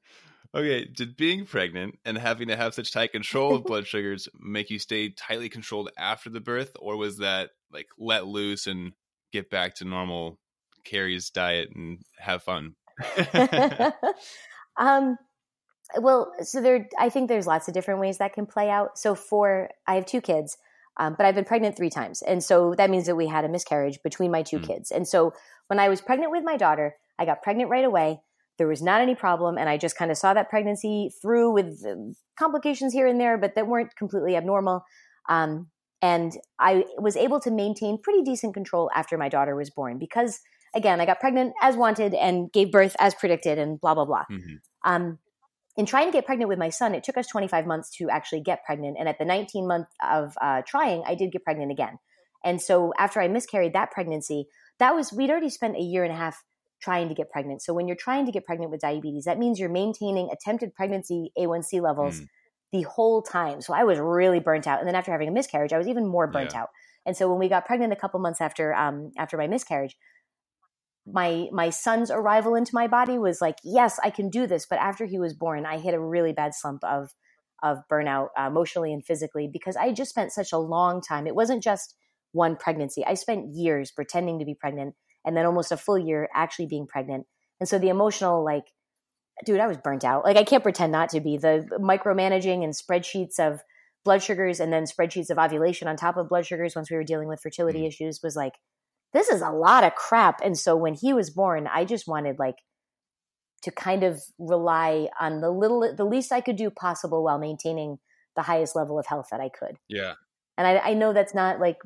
[0.56, 4.70] Okay, did being pregnant and having to have such tight control of blood sugars make
[4.70, 8.94] you stay tightly controlled after the birth, or was that like let loose and
[9.32, 10.40] get back to normal
[10.86, 12.76] Kerri's diet and have fun?
[14.78, 15.18] Um,
[16.00, 18.98] well, so there, I think there's lots of different ways that can play out.
[18.98, 20.58] So for I have two kids,
[20.98, 23.50] um, but I've been pregnant three times, and so that means that we had a
[23.50, 24.68] miscarriage between my two Mm.
[24.68, 24.92] kids.
[24.92, 25.34] And so
[25.68, 28.22] when I was pregnant with my daughter, I got pregnant right away.
[28.58, 31.84] There was not any problem, and I just kind of saw that pregnancy through with
[32.40, 34.84] complications here and there, but that weren't completely abnormal.
[35.30, 35.70] Um,
[36.02, 40.40] and I was able to maintain pretty decent control after my daughter was born because,
[40.76, 44.26] again, I got pregnant as wanted and gave birth as predicted, and blah blah blah.
[44.30, 44.62] Mhm.
[44.88, 45.20] Um,
[45.78, 48.42] in trying to get pregnant with my son, it took us 25 months to actually
[48.42, 48.98] get pregnant.
[49.00, 52.00] And at the 19 month of uh, trying, I did get pregnant again.
[52.44, 54.48] And so after I miscarried that pregnancy,
[54.80, 56.44] that was, we'd already spent a year and a half
[56.82, 57.62] trying to get pregnant.
[57.62, 61.32] So when you're trying to get pregnant with diabetes, that means you're maintaining attempted pregnancy
[61.38, 62.28] A1C levels Mm.
[62.72, 63.62] the whole time.
[63.62, 64.80] So I was really burnt out.
[64.80, 66.60] And then after having a miscarriage, I was even more burnt Yeah.
[66.62, 66.70] out.
[67.06, 69.96] And so when we got pregnant a couple months after um, after my miscarriage,
[71.10, 74.66] my my son's arrival into my body was like, yes, I can do this.
[74.70, 77.14] But after he was born, I hit a really bad slump of
[77.64, 81.26] of burnout, uh, emotionally and physically, because I just spent such a long time.
[81.26, 81.96] It wasn't just
[82.34, 83.04] one pregnancy.
[83.06, 86.86] I spent years pretending to be pregnant, and then almost a full year actually being
[86.88, 87.26] pregnant.
[87.60, 88.66] And so the emotional, like,
[89.46, 90.24] dude, I was burnt out.
[90.24, 91.38] Like, I can't pretend not to be.
[91.38, 93.62] The micromanaging and spreadsheets of
[94.06, 96.76] blood sugars, and then spreadsheets of ovulation on top of blood sugars.
[96.76, 97.88] Once we were dealing with fertility Mm.
[97.88, 98.54] issues, was like
[99.18, 100.42] this is a lot of crap.
[100.44, 102.58] And so when he was born, I just wanted like
[103.64, 107.98] to kind of rely on the little, the least I could do possible while maintaining
[108.36, 109.78] the highest level of health that I could.
[109.90, 110.14] Yeah.
[110.56, 111.78] And I, I know that's not like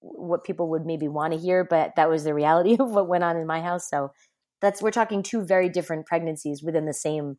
[0.00, 3.24] what people would maybe want to hear, but that was the reality of what went
[3.24, 3.88] on in my house.
[3.88, 4.12] So
[4.60, 7.38] that's, we're talking two very different pregnancies within the same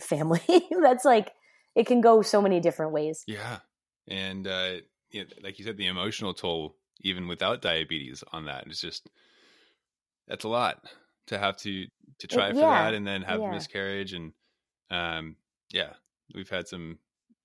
[0.00, 0.40] family.
[0.82, 1.32] that's like,
[1.74, 3.24] it can go so many different ways.
[3.26, 3.58] Yeah.
[4.08, 4.76] And uh
[5.10, 8.66] you know, like you said, the emotional toll, even without diabetes on that.
[8.66, 9.10] It's just
[10.26, 10.84] that's a lot
[11.26, 11.86] to have to
[12.18, 13.44] to try for yeah, that and then have yeah.
[13.44, 14.32] miscarriage and
[14.90, 15.36] um
[15.72, 15.94] yeah,
[16.34, 16.98] we've had some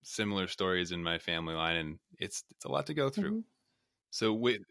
[0.03, 3.33] similar stories in my family line and it's it's a lot to go through.
[3.33, 3.43] Mhm.
[4.12, 4.63] So with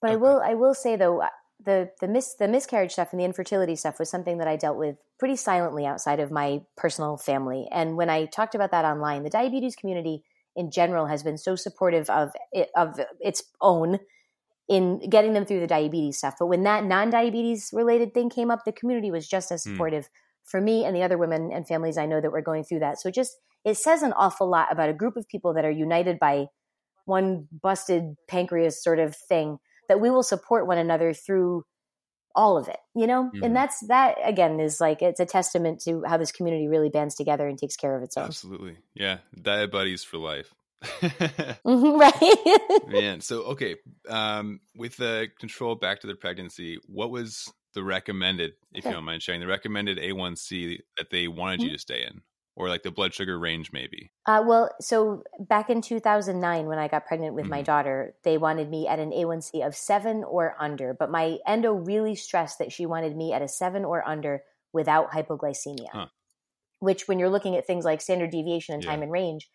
[0.00, 3.20] But I will I will say though uh, the the mis the miscarriage stuff and
[3.20, 7.16] the infertility stuff was something that I dealt with pretty silently outside of my personal
[7.16, 7.68] family.
[7.70, 10.24] And when I talked about that online, the diabetes community
[10.56, 13.98] in general has been so supportive of it, of its own
[14.68, 16.36] in getting them through the diabetes stuff.
[16.38, 19.72] But when that non-diabetes related thing came up, the community was just as Hmm.
[19.72, 20.08] supportive
[20.44, 23.00] for me and the other women and families I know that were going through that.
[23.00, 25.70] So it just it says an awful lot about a group of people that are
[25.70, 26.46] united by
[27.06, 31.64] one busted pancreas sort of thing that we will support one another through
[32.36, 33.44] all of it you know Mhm.
[33.44, 37.14] and that's that again is like it's a testament to how this community really bands
[37.14, 38.26] together and takes care of itself.
[38.26, 38.78] absolutely.
[38.94, 39.18] Yeah.
[39.40, 40.52] Diabetes for life.
[41.64, 43.76] Mhm, right Man, so okay,
[44.08, 49.04] um, with the control back to the pregnancy, what was the recommended, if you don't
[49.04, 51.64] mind sharing, the recommended A1C that they wanted Mm-hmm.
[51.64, 52.22] you to stay in,
[52.56, 54.12] or like the blood sugar range, maybe?
[54.26, 57.62] uh, well so back in 2009 when i got pregnant with my Mhm.
[57.62, 62.14] daughter they wanted me at an a1c of 7 or under but my endo really
[62.14, 64.42] stressed that she wanted me at a 7 or under
[64.72, 66.08] without hypoglycemia Huh.
[66.80, 68.84] which when you're looking at things like standard deviation and Yeah.
[68.84, 69.50] time and range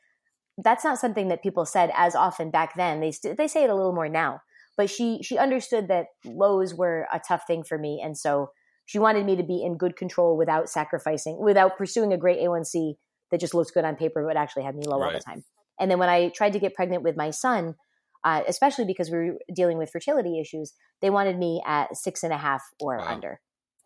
[0.64, 3.70] that's not something that people said as often back then they st- they say it
[3.70, 4.42] a little more now
[4.78, 8.50] but she she understood that lows were a tough thing for me and so
[8.86, 12.96] she wanted me to be in good control without sacrificing without pursuing a great a1c
[13.32, 15.44] that just looks good on paper but actually had me low all the time.
[15.80, 17.76] And then when I tried to get pregnant with my son,
[18.24, 22.34] uh, especially because we were dealing with fertility issues, they wanted me at six and
[22.34, 23.08] a half or Wow.
[23.08, 23.40] under.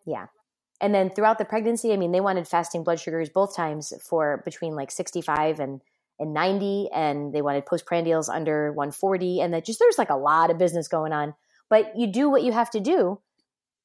[0.04, 0.26] Yeah.
[0.80, 4.42] And then throughout the pregnancy, I mean, they wanted fasting blood sugars both times for
[4.44, 5.80] between like 65 and,
[6.18, 6.88] and 90.
[6.94, 9.40] And they wanted postprandials under 140.
[9.40, 11.34] And that just, there's like a lot of business going on.
[11.70, 13.20] But you do what you have to do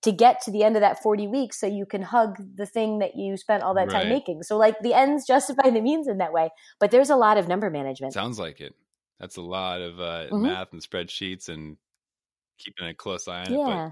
[0.02, 3.00] to get to the end of that 40 weeks so you can hug the thing
[3.00, 4.44] that you spent all that time making.
[4.44, 6.50] So, like, the ends justify the means in that way.
[6.80, 8.16] But there's a lot of number management.
[8.16, 8.76] Sounds like it.
[9.20, 10.40] That's a lot of uh, Mhm.
[10.40, 11.78] math and spreadsheets and
[12.60, 13.62] keeping a close eye on it.
[13.66, 13.84] But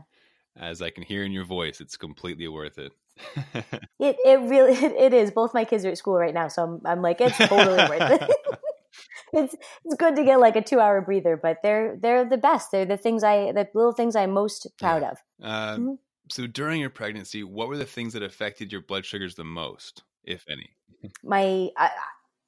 [0.56, 2.93] as I can hear in your voice, it's completely worth it.
[3.99, 5.32] It it really it, it is.
[5.32, 8.21] Both my kids are at school right now, so I'm I'm like it's totally worth
[8.21, 8.21] it.
[9.34, 12.71] it's it's good to get like a two hour breather, but they're they're the best.
[12.71, 15.17] They're the things I the little things I'm most proud of.
[15.41, 15.97] Uh, Mhm.
[16.30, 20.03] So during your pregnancy, what were the things that affected your blood sugars the most,
[20.23, 20.69] if any?
[21.23, 21.91] My I,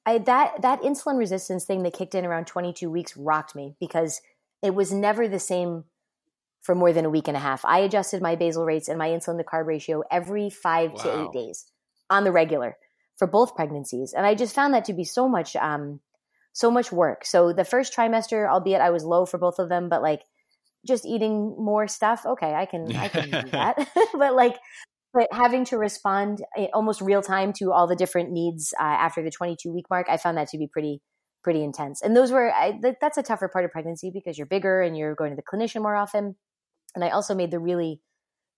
[0.06, 4.20] I that that insulin resistance thing that kicked in around 22 weeks rocked me because
[4.62, 5.84] it was never the same
[6.62, 7.64] for more than a week and a half.
[7.64, 11.32] I adjusted my basal rates and my insulin to carb ratio every five to eight
[11.32, 11.66] days
[12.08, 12.76] on the regular
[13.18, 16.00] for both pregnancies, and I just found that to be so much, um,
[16.52, 17.24] so much work.
[17.24, 20.22] So the first trimester, albeit I was low for both of them, but like
[20.86, 23.88] just eating more stuff, okay, I can I can do that.
[24.14, 24.56] but like,
[25.12, 29.22] but having to respond eh, almost real time to all the different needs uh, after
[29.22, 31.00] the 22 week mark, I found that to be pretty
[31.42, 32.02] pretty intense.
[32.02, 34.96] And those were I, th- that's a tougher part of pregnancy because you're bigger and
[34.96, 36.36] you're going to the clinician more often.
[36.94, 38.00] And I also made the really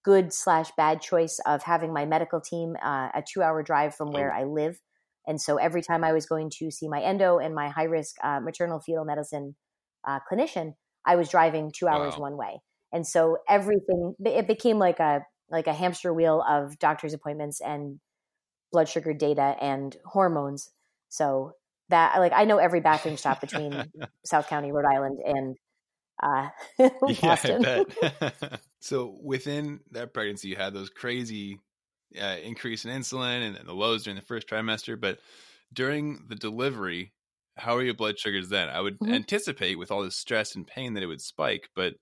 [0.05, 4.13] good slash bad choice of having my medical team uh, a two hour drive from
[4.13, 4.33] where.
[4.33, 4.81] I live.
[5.27, 8.17] And so every time I was going to see my endo and my high risk
[8.25, 9.55] uh, maternal fetal medicine
[10.07, 10.75] uh, clinician,
[11.07, 12.23] I was driving two hours Wow.
[12.23, 12.61] one way.
[12.93, 18.01] And so everything it became like a like a hamster wheel of doctor's appointments and
[18.73, 20.71] blood sugar data and hormones.
[21.09, 21.53] So
[21.91, 23.93] that like I know every bathroom stop between
[24.25, 25.57] South County, Rhode Island, and
[26.23, 26.49] uh,
[27.23, 27.67] Boston.
[27.67, 27.83] Yeah,
[28.81, 31.59] so within that pregnancy, you had those crazy
[32.21, 35.01] uh, increase in insulin and, and the lows during the first trimester.
[35.01, 35.21] But
[35.73, 37.13] during the delivery,
[37.57, 38.69] how are your blood sugars then?
[38.69, 39.13] I would Mhm.
[39.13, 41.71] anticipate with all the stress and pain that it would spike.
[41.75, 41.95] But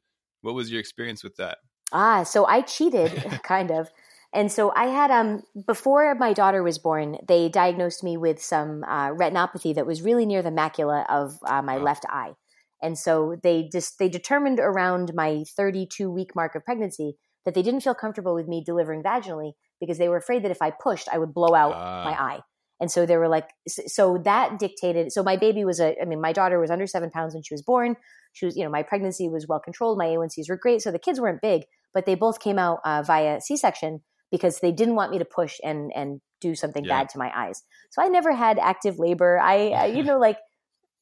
[0.43, 1.59] what was your experience with that?
[1.93, 3.91] Ah, so I cheated, kind of.
[4.33, 8.85] And so I had um before my daughter was born, they diagnosed me with some
[8.85, 11.79] uh, retinopathy that was really near the macula of uh, my Wow.
[11.79, 12.35] left eye.
[12.83, 17.63] And so they just they determined around my 32 week mark of pregnancy that they
[17.63, 21.09] didn't feel comfortable with me delivering vaginally because they were afraid that if I pushed,
[21.13, 22.03] I would blow out Ah.
[22.05, 22.41] my eye.
[22.81, 25.13] And so they were like, so that dictated.
[25.13, 27.53] So my baby was a, I mean, my daughter was under seven pounds when she
[27.53, 27.97] was born.
[28.33, 29.99] She was, you know, my pregnancy was well controlled.
[29.99, 30.81] My A1Cs were great.
[30.81, 34.61] So the kids weren't big, but they both came out uh, via C section because
[34.61, 37.01] they didn't want me to push and and do something Yeah.
[37.01, 37.63] bad to my eyes.
[37.91, 39.39] So I never had active labor.
[39.39, 40.39] I, I you know, like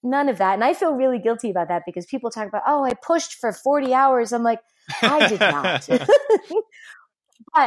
[0.03, 0.55] none of that.
[0.55, 3.53] And I feel really guilty about that because people talk about, oh, I pushed for
[3.53, 4.33] 40 hours.
[4.33, 4.61] I'm like,
[5.03, 5.87] I did not.
[5.89, 6.09] but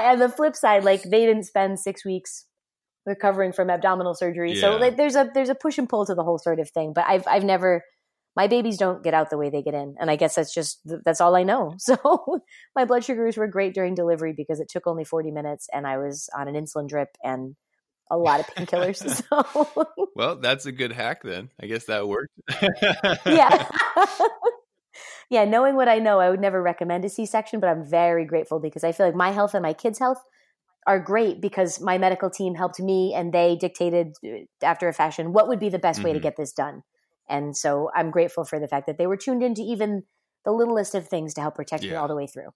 [0.06, 2.46] on the flip side, like they didn't spend six weeks
[3.06, 4.56] recovering from abdominal surgery.
[4.56, 6.94] So like there's a there's a push and pull to the whole sort of thing.
[6.94, 7.84] But I've I've never
[8.36, 10.80] my babies don't get out the way they get in, and I guess that's just
[11.04, 11.76] that's all I know.
[11.80, 12.42] So
[12.76, 15.98] my blood sugars were great during delivery because it took only 40 minutes, and I
[15.98, 17.56] was on an insulin drip and
[18.12, 18.98] a lot of painkillers.
[19.30, 21.50] so well, that's a good hack then.
[21.60, 22.30] I guess that worked.
[23.26, 23.68] yeah.
[25.30, 28.26] yeah, knowing what I know, I would never recommend a C section, but I'm very
[28.26, 30.22] grateful because I feel like my health and my kids' health
[30.86, 35.32] are great because my medical team helped me and they dictated uh, after a fashion
[35.32, 36.24] what would be the best way to Mhm.
[36.24, 36.84] get this done.
[37.30, 40.04] And so I'm grateful for the fact that they were tuned into even
[40.44, 42.50] the littlest of things to help protect me all the way through.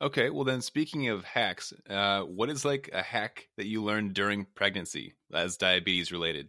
[0.00, 4.12] Okay, well then, speaking of hacks, uh, what is like a hack that you learned
[4.14, 6.48] during pregnancy as diabetes related?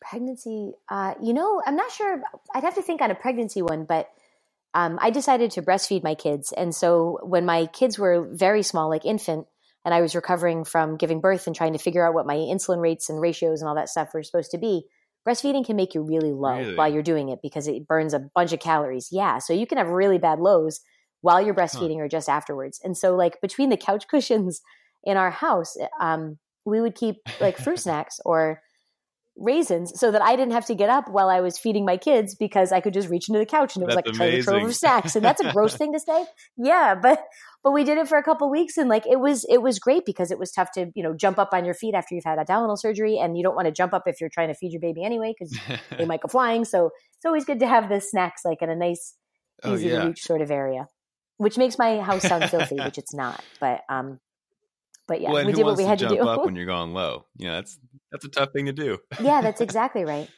[0.00, 2.20] pregnancy uh, you know i'm not sure
[2.54, 4.10] i'd have to think on a pregnancy one but
[4.74, 8.90] um, i decided to breastfeed my kids and so when my kids were very small
[8.90, 9.46] like infant
[9.82, 12.82] and i was recovering from giving birth and trying to figure out what my insulin
[12.82, 14.84] rates and ratios and all that stuff were supposed to be
[15.26, 16.74] breastfeeding can make you really low Really?
[16.74, 19.78] while you're doing it because it burns a bunch of calories yeah so you can
[19.78, 20.80] have really bad lows
[21.24, 24.60] while you're breastfeeding or just afterwards and so like between the couch cushions
[25.04, 28.60] in our house um, we would keep like fruit snacks or
[29.36, 32.34] raisins so that I didn't have to get up while I was feeding my kids
[32.34, 34.42] because I could just reach into the couch and it was That's like a treasure
[34.42, 35.16] trove of snacks.
[35.16, 36.24] And that's a gross thing to say.
[36.56, 37.24] Yeah, but
[37.64, 40.04] but we did it for a couple weeks and like it was it was great
[40.06, 42.38] because it was tough to, you know, jump up on your feet after you've had
[42.38, 44.80] abdominal surgery and you don't want to jump up if you're trying to feed your
[44.80, 45.58] baby anyway because
[45.98, 46.64] they might go flying.
[46.64, 49.14] So it's always good to have the snacks like in a nice
[49.64, 50.86] oh easy to reach sort of area.
[51.36, 53.42] Which makes my house sound filthy, which it's not.
[53.60, 54.20] But um
[55.06, 56.22] but yeah, well, we did what we had to to do.
[56.22, 57.26] up when you're going low?
[57.36, 57.78] You know, that's
[58.10, 58.98] that's a tough thing to do.
[59.20, 60.28] yeah, that's exactly right.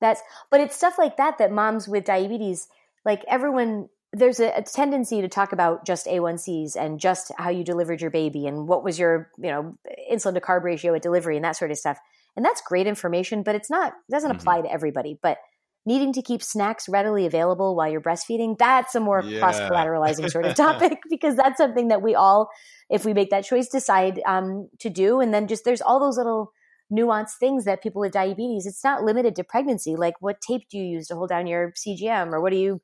[0.00, 2.68] That's but it's stuff like that that moms with diabetes,
[3.04, 7.64] like everyone there's a, a, tendency to talk about just A1Cs and just how you
[7.64, 9.76] delivered your baby and what was your, you know,
[10.10, 11.98] insulin to carb ratio at delivery and that sort of stuff.
[12.34, 14.38] And that's great information, but it's not it doesn't mm-hmm.
[14.38, 15.18] apply to everybody.
[15.20, 15.38] But
[15.86, 19.38] needing to keep snacks readily available while you're breastfeeding, that's a more yeah.
[19.38, 22.50] cross collateralizing sort of topic because that's something that we all,
[22.90, 25.20] if we make that choice, decide um, to do.
[25.20, 26.52] And then just there's all those little
[26.92, 29.96] nuanced things that people with diabetes, it's not limited to pregnancy.
[29.96, 32.80] Like what tape do you use to hold down your CGM or what do you,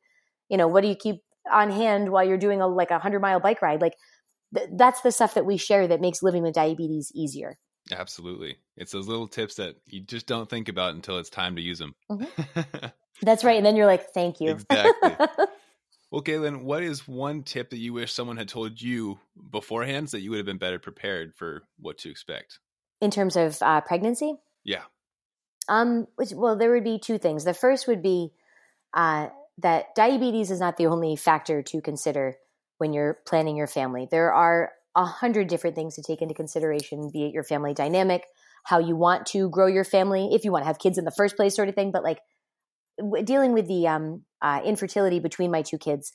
[0.48, 3.20] you know, what do you keep on hand while you're doing a like a hundred
[3.20, 3.80] mile bike ride?
[3.80, 3.96] Like
[4.54, 7.58] th- that's the stuff that we share that makes living with diabetes easier.
[7.90, 8.58] Absolutely.
[8.76, 11.78] It's those little tips that you just don't think about until it's time to use
[11.78, 11.94] them.
[12.10, 12.86] Mm-hmm.
[13.22, 13.56] That's right.
[13.56, 14.50] And then you're like, thank you.
[14.50, 15.14] Exactly.
[16.10, 19.18] well, Caitlin, what is one tip that you wish someone had told you
[19.50, 22.58] beforehand so that you would have been better prepared for what to expect?
[23.00, 24.36] In terms of uh, pregnancy?
[24.64, 24.82] Yeah.
[25.68, 27.44] Um, which, well, there would be two things.
[27.44, 28.32] The first would be
[28.94, 32.36] uh, that diabetes is not the only factor to consider
[32.78, 34.08] when you're planning your family.
[34.10, 38.26] There are a hundred different things to take into consideration, be it your family dynamic,
[38.64, 41.10] how you want to grow your family, if you want to have kids in the
[41.10, 41.90] first place, sort of thing.
[41.92, 42.18] But like
[42.98, 46.12] w- dealing with the um, uh, infertility between my two kids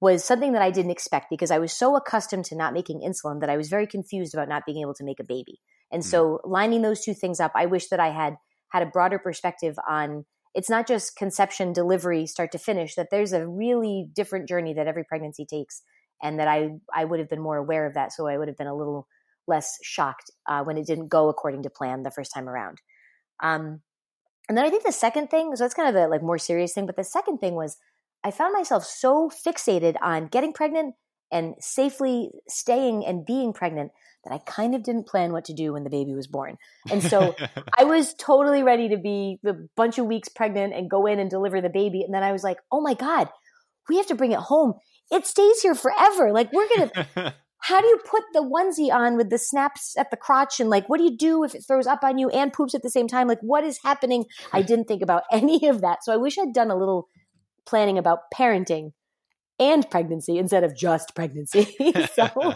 [0.00, 3.40] was something that I didn't expect because I was so accustomed to not making insulin
[3.40, 5.60] that I was very confused about not being able to make a baby.
[5.92, 6.10] And mm-hmm.
[6.10, 8.36] so lining those two things up, I wish that I had
[8.70, 13.32] had a broader perspective on it's not just conception, delivery, start to finish, that there's
[13.32, 15.82] a really different journey that every pregnancy takes
[16.22, 18.56] and that I I would have been more aware of that, so I would have
[18.56, 19.06] been a little
[19.50, 22.78] less shocked uh, when it didn't go according to plan the first time around.
[23.42, 23.82] Um,
[24.48, 26.72] and then I think the second thing, so that's kind of the like more serious
[26.72, 27.76] thing, but the second thing was
[28.24, 30.94] I found myself so fixated on getting pregnant
[31.30, 33.92] and safely staying and being pregnant
[34.24, 36.56] that I kind of didn't plan what to do when the baby was born.
[36.90, 37.34] And so
[37.78, 41.30] I was totally ready to be a bunch of weeks pregnant and go in and
[41.30, 42.02] deliver the baby.
[42.02, 43.28] And then I was like, oh my God,
[43.88, 44.74] we have to bring it home
[45.10, 46.32] it stays here forever.
[46.32, 47.34] Like we're gonna.
[47.60, 50.88] how do you put the onesie on with the snaps at the crotch and like
[50.88, 53.06] what do you do if it throws up on you and poops at the same
[53.06, 56.38] time like what is happening i didn't think about any of that so i wish
[56.38, 57.08] i'd done a little
[57.66, 58.92] planning about parenting
[59.58, 61.64] and pregnancy instead of just pregnancy
[62.14, 62.54] so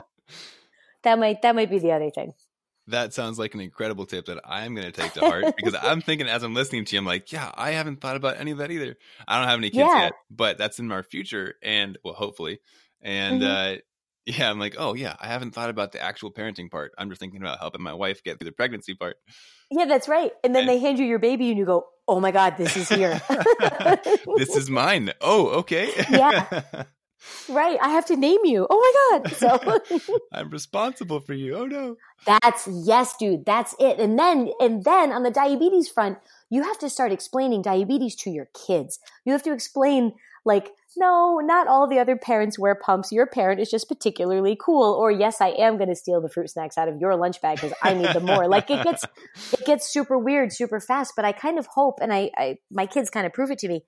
[1.03, 2.33] that might that might be the other thing
[2.87, 6.03] that sounds like an incredible tip that I'm going to take to heart because I'm
[6.03, 8.59] thinking as I'm listening to you, I'm like, yeah, I haven't thought about any of
[8.59, 8.97] that either.
[9.27, 10.03] I don't have any kids yeah.
[10.03, 12.61] yet, but that's in our future and well, hopefully.
[13.01, 13.77] And, mm-hmm.
[13.77, 13.79] uh,
[14.27, 16.93] yeah, I'm like, oh yeah, I haven't thought about the actual parenting part.
[16.97, 19.17] I'm just thinking about helping my wife get through the pregnancy part.
[19.71, 20.33] Yeah, that's right.
[20.43, 22.77] And then and, they hand you your baby and you go, oh my God, this
[22.77, 23.21] is here.
[24.37, 25.13] this is mine.
[25.21, 25.91] Oh, okay.
[26.11, 26.63] yeah.
[27.49, 27.79] Right.
[27.81, 28.67] I have to name you.
[28.69, 28.79] Oh
[29.13, 29.33] my God.
[29.33, 31.57] So I'm responsible for you.
[31.57, 31.97] Oh no.
[32.27, 33.47] That's yes, dude.
[33.47, 33.99] That's it.
[33.99, 36.19] And then and then on the diabetes front,
[36.51, 38.99] you have to start explaining diabetes to your kids.
[39.25, 43.11] You have to explain like, no, not all the other parents wear pumps.
[43.11, 44.93] Your parent is just particularly cool.
[44.93, 47.57] Or yes, I am going to steal the fruit snacks out of your lunch bag
[47.57, 48.47] because I need them more.
[48.49, 49.05] like it gets,
[49.53, 51.15] it gets super weird, super fast.
[51.17, 53.69] But I kind of hope, and I, I, my kids kind of prove it to
[53.69, 53.85] me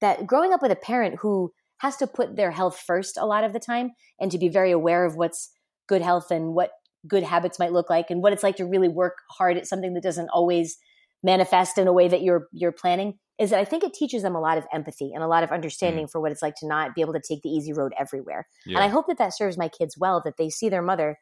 [0.00, 3.44] that growing up with a parent who has to put their health first a lot
[3.44, 5.50] of the time and to be very aware of what's
[5.88, 6.70] good health and what
[7.06, 9.94] good habits might look like and what it's like to really work hard at something
[9.94, 10.76] that doesn't always
[11.22, 14.36] manifest in a way that you're you're planning is that I think it teaches them
[14.36, 16.10] a lot of empathy and a lot of understanding mm.
[16.10, 18.46] for what it's like to not be able to take the easy road everywhere.
[18.66, 18.76] Yeah.
[18.76, 21.16] And I hope that that serves my kids well that they see their mother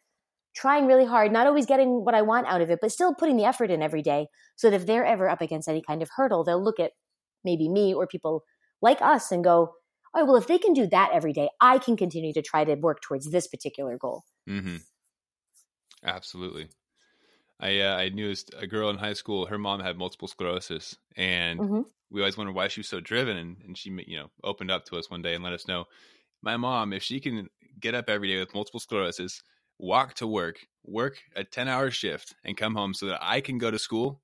[0.55, 3.37] trying really hard, not always getting what I want out of it, but still putting
[3.37, 4.27] the effort in every day
[4.57, 6.91] so that if they're ever up against any kind of hurdle, they'll look at
[7.45, 8.43] maybe me or people
[8.83, 9.75] like us and go,
[10.13, 12.75] oh, well, if they can do that every day, I can continue to try to
[12.75, 14.25] work towards this particular goal.
[14.49, 14.79] Mm-hmm.
[16.05, 16.69] Absolutely.
[17.61, 19.47] I uh, I knew a girl in high school.
[19.47, 21.81] Her mom had multiple sclerosis, and mm-hmm.
[22.11, 23.37] We always wondered why she was so driven.
[23.37, 25.85] And, and she, you know, opened up to us one day and let us know,
[26.43, 27.49] my mom, if she can
[27.81, 29.43] get up every day with multiple sclerosis,
[29.79, 33.59] walk to work, work a ten hour shift, and come home so that I can
[33.59, 34.23] go to school.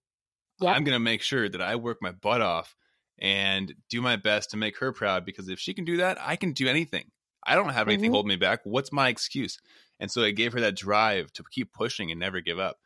[0.62, 2.76] I'm going to make sure that I work my butt off
[3.18, 6.36] and do my best to make her proud because if she can do that, I
[6.36, 7.10] can do anything.
[7.44, 8.14] I don't have anything mm-hmm.
[8.14, 8.60] holding me back.
[8.64, 9.58] What's my excuse?
[10.00, 12.76] And so it gave her that drive to keep pushing and never give up.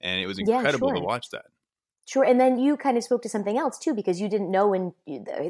[0.00, 1.00] And it was incredible yeah, sure.
[1.00, 1.46] to watch that.
[2.06, 2.24] Sure.
[2.24, 4.94] And then you kind of spoke to something else too, because you didn't know when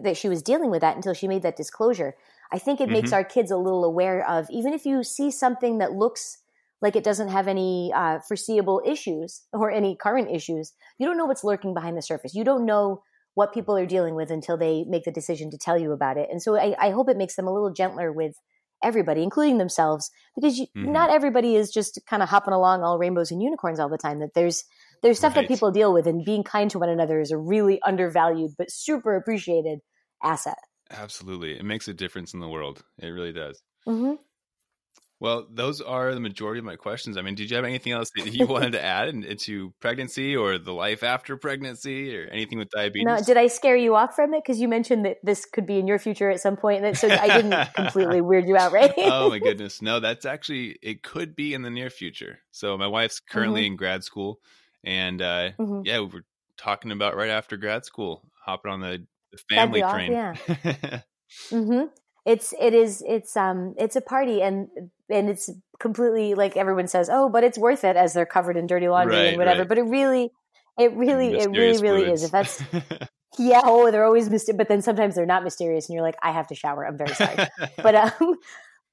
[0.03, 2.17] that she was dealing with that until she made that disclosure.
[2.51, 2.95] I think it mm-hmm.
[2.95, 6.39] makes our kids a little aware of even if you see something that looks
[6.81, 11.27] like it doesn't have any uh, foreseeable issues or any current issues, you don't know
[11.27, 12.35] what's lurking behind the surface.
[12.35, 13.03] You don't know
[13.35, 16.29] what people are dealing with until they make the decision to tell you about it.
[16.31, 18.35] And so I, I hope it makes them a little gentler with
[18.83, 20.89] everybody, including themselves, because you, Mhm.
[20.89, 24.21] not everybody is just kind of hopping along all rainbows and unicorns all the time.
[24.21, 24.65] That there's
[25.03, 25.43] there's stuff Right.
[25.43, 28.71] that people deal with, and being kind to one another is a really undervalued but
[28.71, 29.81] super appreciated
[30.23, 30.59] asset.
[30.91, 31.59] Absolutely.
[31.59, 32.83] It makes a difference in the world.
[32.99, 33.61] It really does.
[33.85, 34.15] hmm
[35.19, 37.17] Well, those are the majority of my questions.
[37.17, 40.37] I mean, did you have anything else that you wanted to add in- into pregnancy
[40.37, 43.07] or the life after pregnancy or anything with diabetes?
[43.07, 44.43] No, did I scare you off from it?
[44.45, 47.09] Because you mentioned that this could be in your future at some point, and so
[47.09, 48.93] I didn't completely weird you out, right?
[48.99, 49.81] oh my goodness.
[49.81, 52.41] No, that's actually it could be in the near future.
[52.51, 54.41] So my wife's currently in grad school
[54.85, 55.87] and uh Mhm.
[55.87, 56.25] yeah, we were
[56.57, 60.13] talking about right after grad school, hopping on the, the family train.
[60.13, 61.01] yeah.
[61.51, 61.83] hmm
[62.25, 64.69] It's it is it's um it's a party and
[65.09, 68.67] and it's completely like everyone says oh but it's worth it as they're covered in
[68.67, 69.69] dirty laundry Right, and whatever right.
[69.69, 70.31] but it really
[70.79, 72.63] it really it really really is if that's
[73.39, 76.33] yeah oh they're always mysterious but then sometimes they're not mysterious and you're like I
[76.33, 77.37] have to shower I'm very sorry
[77.83, 78.37] but um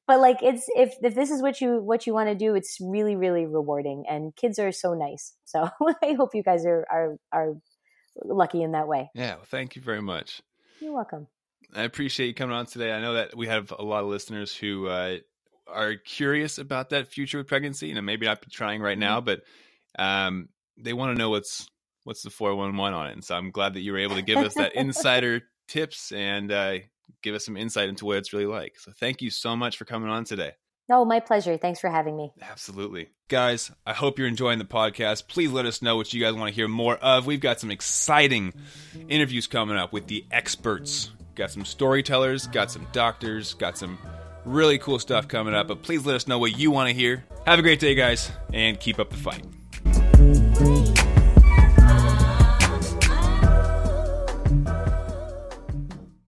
[0.08, 2.78] but like it's if if this is what you what you want to do it's
[2.82, 5.70] really really rewarding and kids are so nice so
[6.04, 7.54] I hope you guys are are are
[8.24, 10.42] lucky in that way yeah, well, thank you very much.
[10.80, 11.28] you're welcome
[11.76, 12.92] I appreciate you coming on today.
[12.92, 15.18] I know that we have a lot of listeners who uh,
[15.68, 17.88] are curious about that future with pregnancy.
[17.88, 19.42] You know, maybe not trying right now, but
[19.98, 21.68] um, they want to know what's
[22.04, 23.14] what's the four one one on it.
[23.14, 26.52] And so I'm glad that you were able to give us that insider tips and
[26.52, 26.78] uh,
[27.22, 28.80] give us some insight into what it's really like.
[28.80, 30.54] So thank you so much for coming on today.
[30.90, 33.10] no my pleasure thanks for having me Absolutely.
[33.30, 35.28] Guys, I hope you're enjoying the podcast.
[35.28, 37.26] Please let us know what you guys want to hear more of.
[37.26, 38.54] We've got some exciting
[39.10, 41.12] interviews coming up with the experts.
[41.36, 43.98] Got some storytellers, got some doctors, got some
[44.46, 45.68] really cool stuff coming up.
[45.68, 47.24] But please let us know what you want to hear.
[47.48, 49.44] Have a great day, guys, and keep up the fight.